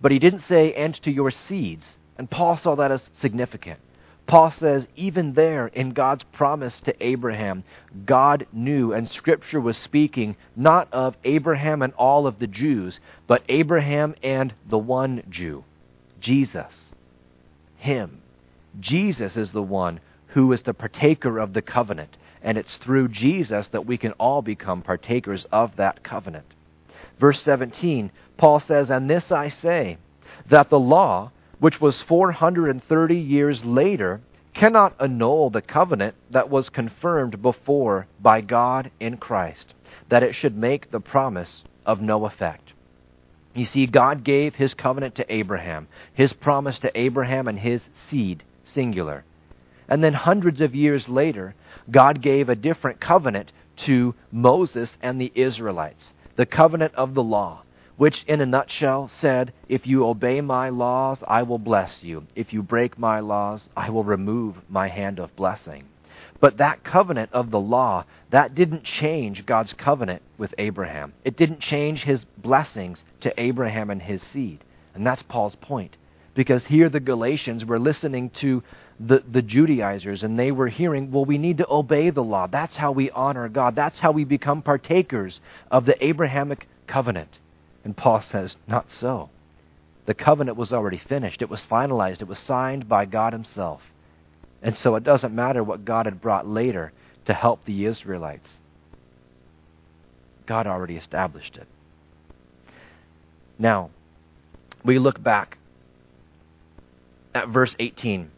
[0.00, 1.98] But he didn't say, and to your seeds.
[2.16, 3.80] And Paul saw that as significant.
[4.28, 7.64] Paul says, even there in God's promise to Abraham,
[8.06, 13.42] God knew, and Scripture was speaking not of Abraham and all of the Jews, but
[13.48, 15.64] Abraham and the one Jew,
[16.20, 16.87] Jesus.
[17.78, 18.20] Him.
[18.78, 23.68] Jesus is the one who is the partaker of the covenant, and it's through Jesus
[23.68, 26.46] that we can all become partakers of that covenant.
[27.18, 29.98] Verse 17, Paul says, And this I say,
[30.48, 34.20] that the law, which was 430 years later,
[34.54, 39.74] cannot annul the covenant that was confirmed before by God in Christ,
[40.08, 42.72] that it should make the promise of no effect.
[43.54, 48.44] You see, God gave his covenant to Abraham, his promise to Abraham and his seed,
[48.64, 49.24] singular.
[49.88, 51.54] And then hundreds of years later,
[51.90, 57.62] God gave a different covenant to Moses and the Israelites the covenant of the law,
[57.96, 62.28] which in a nutshell said, If you obey my laws, I will bless you.
[62.36, 65.82] If you break my laws, I will remove my hand of blessing.
[66.40, 71.12] But that covenant of the law, that didn't change God's covenant with Abraham.
[71.24, 74.62] It didn't change his blessings to Abraham and his seed.
[74.94, 75.96] And that's Paul's point.
[76.34, 78.62] Because here the Galatians were listening to
[79.00, 82.46] the, the Judaizers, and they were hearing, well, we need to obey the law.
[82.46, 83.74] That's how we honor God.
[83.74, 87.38] That's how we become partakers of the Abrahamic covenant.
[87.84, 89.30] And Paul says, not so.
[90.06, 93.82] The covenant was already finished, it was finalized, it was signed by God Himself.
[94.62, 96.92] And so it doesn't matter what God had brought later
[97.26, 98.50] to help the Israelites.
[100.46, 101.66] God already established it.
[103.58, 103.90] Now,
[104.84, 105.58] we look back
[107.34, 108.30] at verse 18.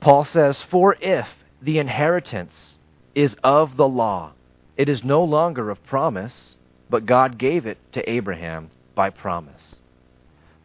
[0.00, 1.28] Paul says, For if
[1.62, 2.78] the inheritance
[3.14, 4.32] is of the law,
[4.76, 6.56] it is no longer of promise,
[6.90, 9.76] but God gave it to Abraham by promise.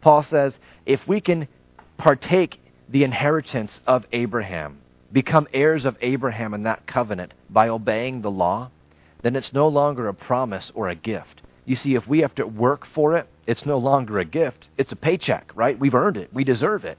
[0.01, 1.47] Paul says, if we can
[1.97, 2.59] partake
[2.91, 4.77] the inheritance of Abraham,
[5.11, 8.69] become heirs of Abraham in that covenant by obeying the law,
[9.21, 11.41] then it's no longer a promise or a gift.
[11.65, 14.67] You see, if we have to work for it, it's no longer a gift.
[14.77, 15.79] It's a paycheck, right?
[15.79, 16.33] We've earned it.
[16.33, 16.97] We deserve it.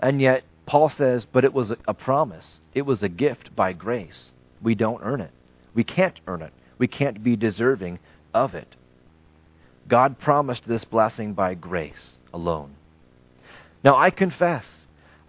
[0.00, 2.60] And yet, Paul says, but it was a promise.
[2.74, 4.30] It was a gift by grace.
[4.62, 5.30] We don't earn it.
[5.74, 6.52] We can't earn it.
[6.78, 7.98] We can't be deserving
[8.34, 8.74] of it.
[9.88, 12.74] God promised this blessing by grace alone.
[13.82, 14.64] Now, I confess,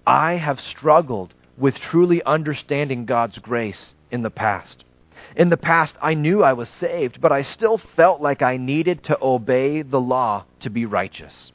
[0.06, 4.84] I have struggled with truly understanding God's grace in the past.
[5.36, 9.04] In the past, I knew I was saved, but I still felt like I needed
[9.04, 11.52] to obey the law to be righteous.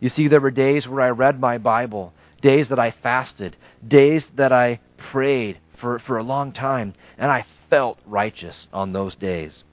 [0.00, 4.28] You see, there were days where I read my Bible, days that I fasted, days
[4.34, 9.64] that I prayed for, for a long time, and I felt righteous on those days.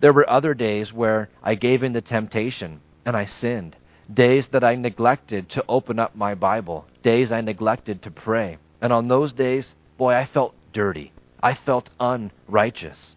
[0.00, 3.76] There were other days where I gave in to temptation and I sinned,
[4.12, 8.58] days that I neglected to open up my Bible, days I neglected to pray.
[8.80, 11.12] And on those days, boy, I felt dirty.
[11.42, 13.16] I felt unrighteous.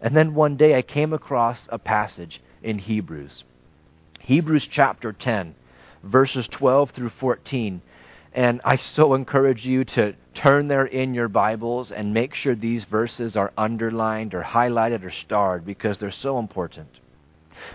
[0.00, 3.44] And then one day I came across a passage in Hebrews.
[4.20, 5.54] Hebrews chapter 10,
[6.02, 7.80] verses 12 through 14.
[8.32, 12.84] And I so encourage you to turn there in your Bibles and make sure these
[12.84, 16.88] verses are underlined or highlighted or starred because they're so important.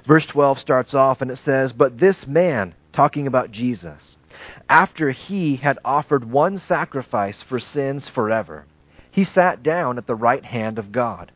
[0.06, 4.18] Verse 12 starts off and it says, But this man, talking about Jesus,
[4.70, 8.66] after he had offered one sacrifice for sins forever,
[9.12, 11.32] he sat down at the right hand of God,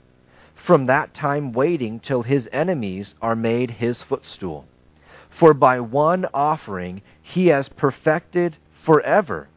[0.56, 4.66] from that time waiting till his enemies are made his footstool.
[5.30, 9.48] For by one offering he has perfected forever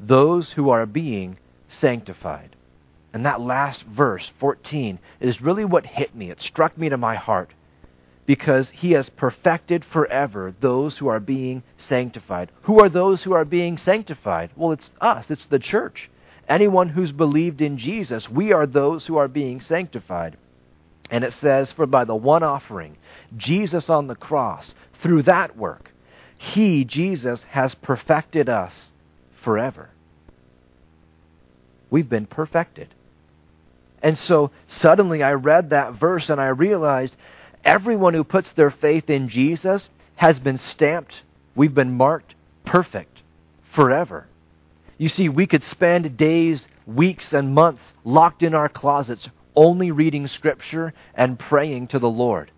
[0.00, 1.38] those who are being
[1.68, 2.56] sanctified.
[3.12, 6.30] And that last verse, 14, is really what hit me.
[6.30, 7.52] It struck me to my heart
[8.26, 12.50] because he has perfected forever those who are being sanctified.
[12.62, 14.50] Who are those who are being sanctified?
[14.56, 16.10] Well, it's us, it's the church.
[16.48, 20.36] Anyone who's believed in Jesus, we are those who are being sanctified.
[21.10, 22.96] And it says, For by the one offering,
[23.36, 25.90] Jesus on the cross, through that work,
[26.36, 28.92] he, Jesus, has perfected us
[29.42, 29.90] forever.
[31.90, 32.88] We've been perfected.
[34.02, 37.16] And so suddenly I read that verse and I realized
[37.64, 41.22] everyone who puts their faith in Jesus has been stamped,
[41.54, 43.22] we've been marked perfect
[43.74, 44.26] forever.
[44.98, 50.26] You see, we could spend days, weeks, and months locked in our closets only reading
[50.28, 52.50] Scripture and praying to the Lord.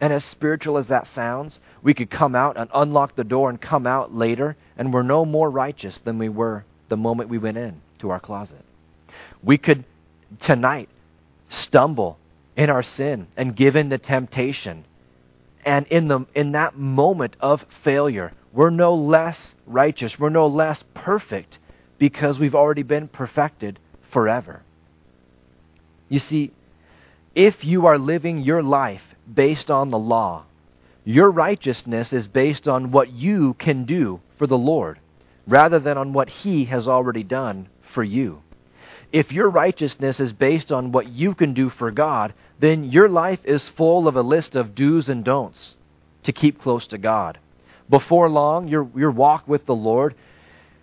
[0.00, 3.60] And as spiritual as that sounds, we could come out and unlock the door and
[3.60, 7.58] come out later, and we're no more righteous than we were the moment we went
[7.58, 8.64] in to our closet.
[9.42, 9.84] We could
[10.40, 10.88] tonight
[11.50, 12.18] stumble
[12.60, 14.84] in our sin and given the temptation.
[15.64, 20.84] And in, the, in that moment of failure, we're no less righteous, we're no less
[20.92, 21.56] perfect
[21.98, 23.78] because we've already been perfected
[24.12, 24.62] forever.
[26.10, 26.52] You see,
[27.34, 30.44] if you are living your life based on the law,
[31.02, 34.98] your righteousness is based on what you can do for the Lord
[35.46, 38.42] rather than on what He has already done for you.
[39.12, 43.40] If your righteousness is based on what you can do for God, then your life
[43.44, 45.74] is full of a list of do's and don'ts
[46.24, 47.38] to keep close to God.
[47.88, 50.14] Before long, your, your walk with the Lord,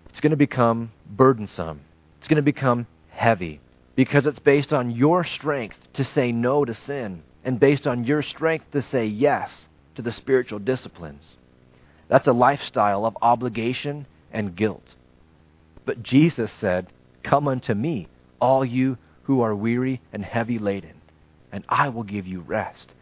[0.10, 1.82] it's going to become burdensome.
[2.20, 3.62] It's going to become heavy
[3.96, 8.22] because it's based on your strength to say no to sin and based on your
[8.22, 11.38] strength to say yes to the spiritual disciplines.
[12.10, 14.96] That's a lifestyle of obligation and guilt.
[15.86, 16.88] But Jesus said,
[17.24, 18.08] Come unto me,
[18.40, 21.02] all you who are weary and heavy laden,
[21.52, 22.94] and I will give you rest.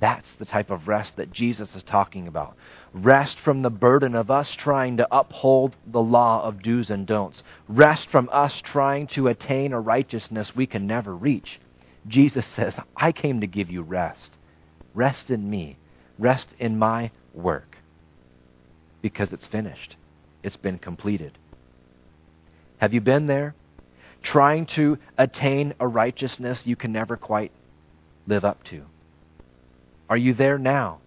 [0.00, 2.56] That's the type of rest that Jesus is talking about.
[2.92, 7.42] Rest from the burden of us trying to uphold the law of do's and don'ts.
[7.68, 11.60] Rest from us trying to attain a righteousness we can never reach.
[12.08, 14.32] Jesus says, I came to give you rest.
[14.92, 15.76] Rest in me.
[16.18, 17.76] Rest in my work.
[19.00, 19.96] Because it's finished,
[20.42, 21.38] it's been completed.
[22.78, 23.54] Have you been there?
[24.22, 27.52] Trying to attain a righteousness you can never quite
[28.26, 28.84] live up to?
[30.08, 31.00] Are you there now?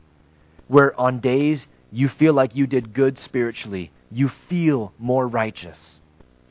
[0.67, 5.99] Where on days you feel like you did good spiritually, you feel more righteous.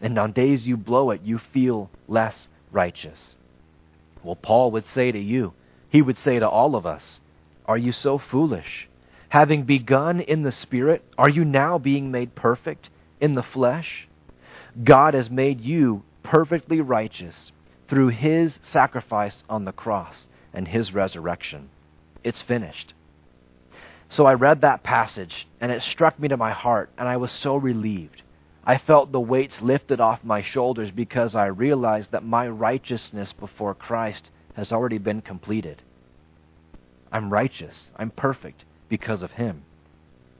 [0.00, 3.34] And on days you blow it, you feel less righteous.
[4.22, 5.52] Well, Paul would say to you,
[5.90, 7.20] he would say to all of us,
[7.66, 8.88] Are you so foolish?
[9.28, 12.88] Having begun in the Spirit, are you now being made perfect
[13.20, 14.08] in the flesh?
[14.82, 17.52] God has made you perfectly righteous
[17.86, 21.70] through his sacrifice on the cross and his resurrection.
[22.24, 22.92] It's finished.
[24.08, 27.30] So I read that passage, and it struck me to my heart, and I was
[27.30, 28.22] so relieved.
[28.64, 33.74] I felt the weights lifted off my shoulders because I realized that my righteousness before
[33.74, 35.82] Christ has already been completed.
[37.12, 37.88] I'm righteous.
[37.96, 39.62] I'm perfect because of Him.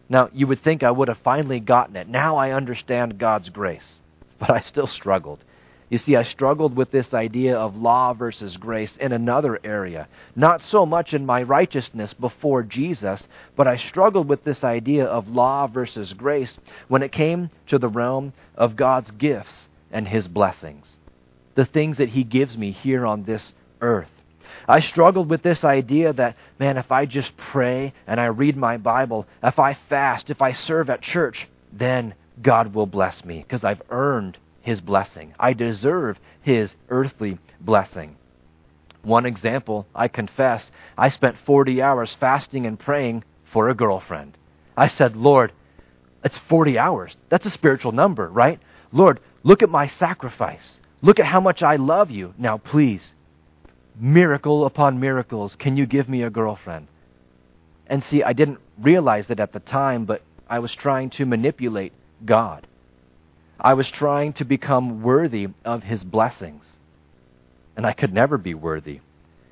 [0.08, 2.08] Now, you would think I would have finally gotten it.
[2.08, 4.00] Now I understand God's grace.
[4.38, 5.44] But I still struggled.
[5.94, 10.08] You see, I struggled with this idea of law versus grace in another area.
[10.34, 15.28] Not so much in my righteousness before Jesus, but I struggled with this idea of
[15.28, 20.96] law versus grace when it came to the realm of God's gifts and His blessings.
[21.54, 24.10] The things that He gives me here on this earth.
[24.66, 28.78] I struggled with this idea that, man, if I just pray and I read my
[28.78, 33.62] Bible, if I fast, if I serve at church, then God will bless me because
[33.62, 35.34] I've earned His blessing.
[35.38, 38.16] I deserve His earthly blessing.
[39.02, 44.38] One example, I confess, I spent 40 hours fasting and praying for a girlfriend.
[44.74, 45.52] I said, Lord,
[46.24, 47.14] it's 40 hours.
[47.28, 48.58] That's a spiritual number, right?
[48.90, 50.80] Lord, look at my sacrifice.
[51.02, 52.32] Look at how much I love you.
[52.38, 53.12] Now, please,
[53.94, 56.88] miracle upon miracles, can you give me a girlfriend?
[57.86, 61.92] And see, I didn't realize it at the time, but I was trying to manipulate
[62.24, 62.66] God.
[63.60, 66.64] I was trying to become worthy of His blessings.
[67.76, 69.00] And I could never be worthy.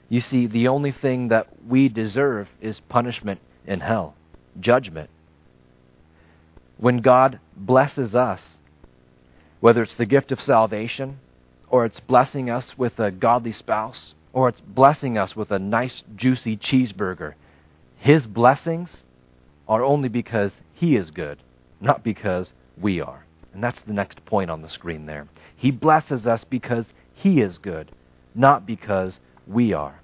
[0.08, 4.14] You see, the only thing that we deserve is punishment in hell,
[4.60, 5.10] judgment.
[6.76, 8.58] When God blesses us,
[9.60, 11.18] whether it's the gift of salvation,
[11.68, 16.02] or it's blessing us with a godly spouse, or it's blessing us with a nice,
[16.16, 17.34] juicy cheeseburger.
[17.98, 18.90] His blessings
[19.68, 21.38] are only because He is good,
[21.80, 23.24] not because we are.
[23.52, 25.28] And that's the next point on the screen there.
[25.56, 27.90] He blesses us because He is good,
[28.34, 30.00] not because we are.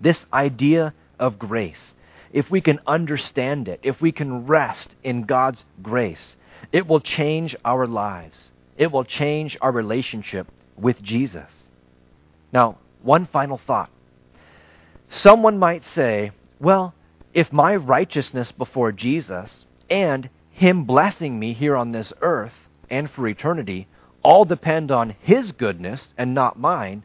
[0.00, 1.94] This idea of grace,
[2.32, 6.36] if we can understand it, if we can rest in God's grace,
[6.72, 8.50] it will change our lives.
[8.76, 10.46] It will change our relationship
[10.76, 11.70] with Jesus.
[12.52, 13.90] Now, one final thought.
[15.10, 16.94] Someone might say, well,
[17.32, 20.28] if my righteousness before Jesus and
[20.58, 22.52] Him blessing me here on this earth
[22.90, 23.86] and for eternity
[24.22, 27.04] all depend on His goodness and not mine,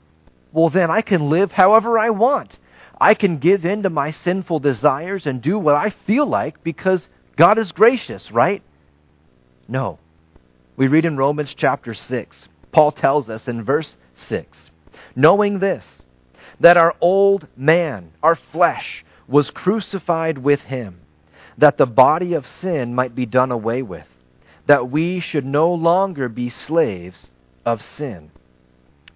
[0.52, 2.58] well, then I can live however I want.
[3.00, 7.08] I can give in to my sinful desires and do what I feel like because
[7.36, 8.64] God is gracious, right?
[9.68, 10.00] No.
[10.76, 14.72] We read in Romans chapter 6, Paul tells us in verse 6
[15.16, 15.86] knowing this,
[16.60, 21.00] that our old man, our flesh, was crucified with him,
[21.58, 24.08] that the body of sin might be done away with,
[24.66, 27.30] that we should no longer be slaves
[27.66, 28.32] of sin.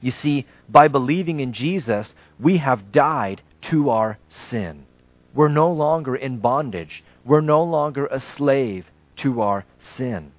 [0.02, 4.18] You see, by believing in Jesus, we have died to our
[4.50, 4.86] sin.
[5.34, 7.04] We're no longer in bondage.
[7.26, 8.86] We're no longer a slave
[9.18, 9.66] to our
[9.98, 10.32] sin.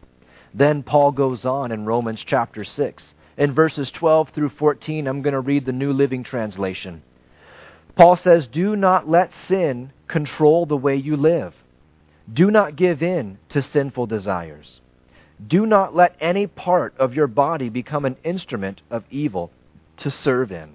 [0.54, 5.06] Then Paul goes on in Romans chapter 6 in verses 12 through 14.
[5.06, 7.02] I'm going to read the New Living Translation.
[7.96, 11.54] Paul says, Do not let sin control the way you live.
[12.32, 14.80] Do not give in to sinful desires.
[15.46, 19.50] Do not let any part of your body become an instrument of evil
[19.98, 20.70] to serve in.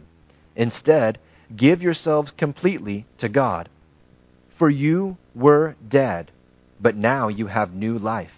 [0.55, 1.19] Instead,
[1.55, 3.69] give yourselves completely to God.
[4.57, 6.31] For you were dead,
[6.79, 8.33] but now you have new life.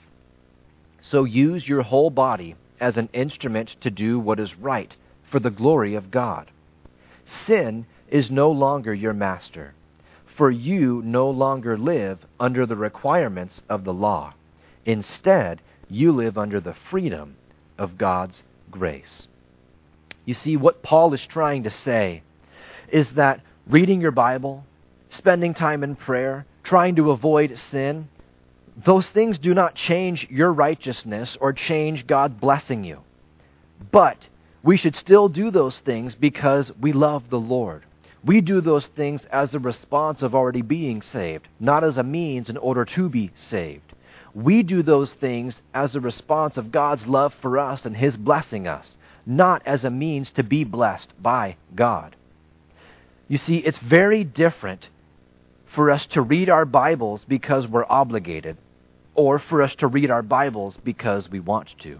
[1.01, 4.95] So use your whole body as an instrument to do what is right
[5.29, 6.49] for the glory of God.
[7.45, 9.73] Sin is no longer your master,
[10.35, 14.33] for you no longer live under the requirements of the law.
[14.85, 17.35] Instead, you live under the freedom
[17.77, 19.27] of God's grace.
[20.25, 22.23] You see, what Paul is trying to say
[22.89, 24.65] is that reading your Bible,
[25.09, 28.09] spending time in prayer, trying to avoid sin,
[28.83, 32.99] those things do not change your righteousness or change God blessing you.
[33.91, 34.17] But
[34.63, 37.83] we should still do those things because we love the Lord.
[38.25, 42.49] We do those things as a response of already being saved, not as a means
[42.49, 43.93] in order to be saved.
[44.33, 48.67] We do those things as a response of God's love for us and His blessing
[48.67, 52.15] us, not as a means to be blessed by God.
[53.27, 54.87] You see, it's very different
[55.75, 58.57] for us to read our Bibles because we're obligated,
[59.13, 61.99] or for us to read our Bibles because we want to.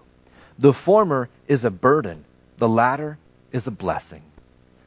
[0.58, 2.24] The former is a burden,
[2.58, 3.18] the latter
[3.52, 4.22] is a blessing.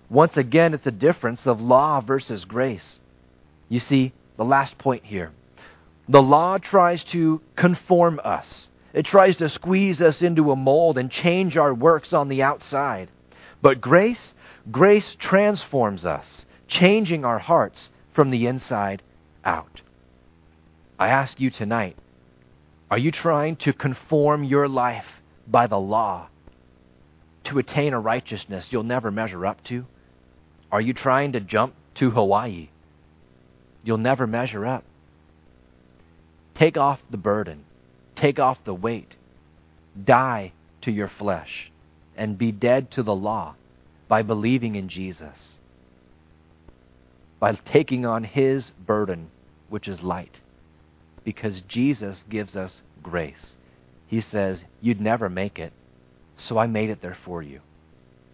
[0.09, 2.99] Once again, it's a difference of law versus grace.
[3.67, 5.31] You see, the last point here.
[6.07, 8.69] The law tries to conform us.
[8.93, 13.09] It tries to squeeze us into a mold and change our works on the outside.
[13.61, 14.33] But grace,
[14.71, 19.03] grace transforms us, changing our hearts from the inside
[19.45, 19.81] out.
[20.97, 21.95] I ask you tonight,
[22.89, 25.05] Are you trying to conform your life
[25.47, 26.29] by the law
[27.43, 29.85] to attain a righteousness you'll never measure up to?
[30.71, 32.69] Are you trying to jump to Hawaii?
[33.83, 34.83] You'll never measure up.
[36.55, 37.63] Take off the burden,
[38.15, 39.13] take off the weight,
[40.03, 40.51] die
[40.81, 41.71] to your flesh,
[42.15, 43.55] and be dead to the law
[44.07, 45.59] by believing in Jesus,
[47.39, 49.31] by taking on His burden,
[49.69, 50.37] which is light.
[51.23, 53.55] Because Jesus gives us grace.
[54.07, 55.71] He says, You'd never make it,
[56.37, 57.61] so I made it there for you.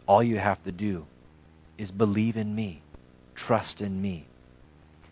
[0.08, 1.06] All you have to do
[1.78, 2.82] is believe in me,
[3.36, 4.26] trust in me.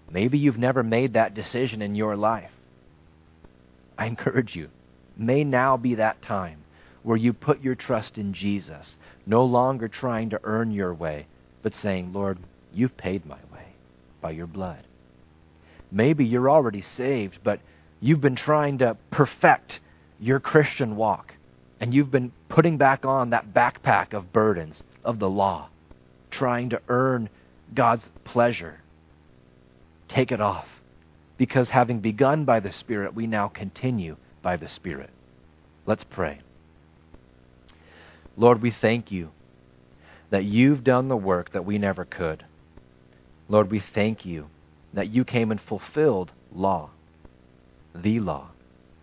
[0.09, 2.51] Maybe you've never made that decision in your life.
[3.97, 4.69] I encourage you,
[5.17, 6.59] may now be that time
[7.03, 11.27] where you put your trust in Jesus, no longer trying to earn your way,
[11.61, 12.37] but saying, Lord,
[12.73, 13.67] you've paid my way
[14.21, 14.79] by your blood.
[15.91, 17.59] Maybe you're already saved, but
[17.99, 19.79] you've been trying to perfect
[20.19, 21.33] your Christian walk,
[21.79, 25.67] and you've been putting back on that backpack of burdens of the law,
[26.33, 27.29] trying to earn
[27.73, 28.81] God's pleasure.
[30.09, 30.67] Take it off,
[31.37, 35.09] because having begun by the Spirit, we now continue by the Spirit.
[35.85, 36.39] Let's pray.
[38.35, 39.29] Lord, we thank you
[40.29, 42.43] that you've done the work that we never could.
[43.47, 44.47] Lord, we thank you
[44.93, 46.89] that you came and fulfilled law,
[47.93, 48.47] the law,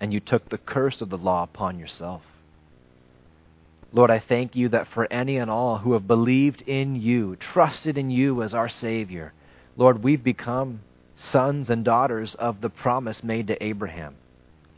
[0.01, 2.23] and you took the curse of the law upon yourself.
[3.93, 7.99] Lord, I thank you that for any and all who have believed in you, trusted
[7.99, 9.33] in you as our Savior,
[9.77, 10.81] Lord, we've become
[11.17, 14.15] sons and daughters of the promise made to Abraham,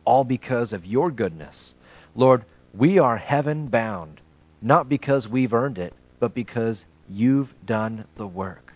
[0.04, 1.74] all because of your goodness.
[2.14, 2.44] Lord,
[2.74, 4.20] we are heaven bound
[4.62, 8.72] not because we've earned it, but because you've done the work.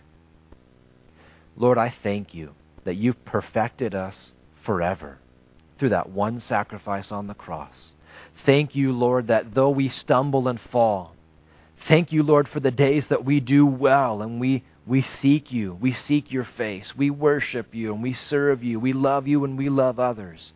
[1.55, 4.33] Lord, I thank you that you've perfected us
[4.63, 5.17] forever
[5.79, 7.93] through that one sacrifice on the cross.
[8.45, 11.15] Thank you, Lord, that though we stumble and fall,
[11.87, 15.73] thank you, Lord, for the days that we do well and we, we seek you.
[15.73, 16.95] We seek your face.
[16.95, 18.79] We worship you and we serve you.
[18.79, 20.53] We love you and we love others.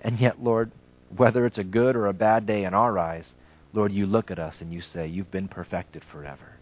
[0.00, 0.70] And yet, Lord,
[1.16, 3.32] whether it's a good or a bad day in our eyes,
[3.72, 6.56] Lord, you look at us and you say, You've been perfected forever.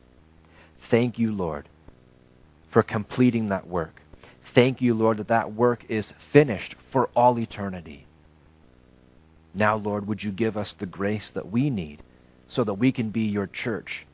[0.90, 1.68] Thank you, Lord,
[2.70, 4.00] for completing that work.
[4.55, 8.07] Thank you, Lord, that that work is finished for all eternity.
[9.55, 12.03] Now, Lord, would you give us the grace that we need
[12.48, 14.07] so that we can be your church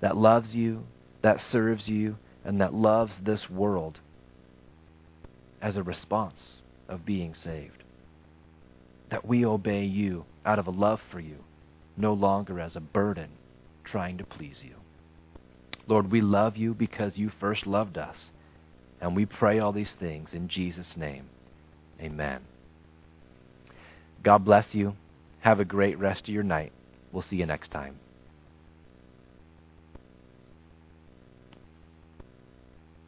[0.00, 0.84] that loves you,
[1.22, 4.00] that serves you, and that loves this world
[5.60, 7.84] as a response of being saved.
[9.10, 11.36] That we obey you out of a love for you
[11.96, 13.28] no longer as a burden
[13.84, 14.74] trying to please you.
[15.86, 18.30] Lord, we love you because you first loved us.
[19.00, 21.24] And we pray all these things in Jesus' name.
[22.00, 22.40] Amen.
[24.22, 24.94] God bless you.
[25.40, 26.72] Have a great rest of your night.
[27.10, 27.98] We'll see you next time.